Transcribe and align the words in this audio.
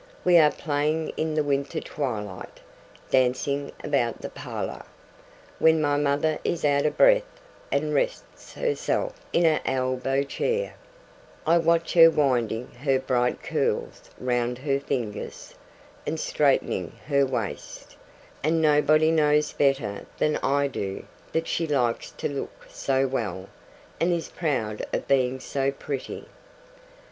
We 0.25 0.39
are 0.39 0.49
playing 0.49 1.09
in 1.09 1.35
the 1.35 1.43
winter 1.43 1.79
twilight, 1.79 2.59
dancing 3.11 3.71
about 3.83 4.19
the 4.23 4.31
parlour. 4.31 4.83
When 5.59 5.79
my 5.79 5.95
mother 5.95 6.39
is 6.43 6.65
out 6.65 6.87
of 6.87 6.97
breath 6.97 7.21
and 7.71 7.93
rests 7.93 8.53
herself 8.55 9.13
in 9.31 9.45
an 9.45 9.59
elbow 9.63 10.23
chair, 10.23 10.73
I 11.45 11.59
watch 11.59 11.93
her 11.93 12.09
winding 12.09 12.71
her 12.83 12.97
bright 12.97 13.43
curls 13.43 14.09
round 14.17 14.57
her 14.57 14.79
fingers, 14.79 15.53
and 16.07 16.19
straitening 16.19 16.93
her 17.05 17.23
waist, 17.23 17.95
and 18.43 18.59
nobody 18.59 19.11
knows 19.11 19.53
better 19.53 20.07
than 20.17 20.35
I 20.37 20.65
do 20.65 21.05
that 21.31 21.47
she 21.47 21.67
likes 21.67 22.09
to 22.09 22.27
look 22.27 22.65
so 22.69 23.07
well, 23.07 23.49
and 23.99 24.11
is 24.11 24.29
proud 24.29 24.83
of 24.91 25.07
being 25.07 25.39
so 25.39 25.71
pretty. 25.71 26.25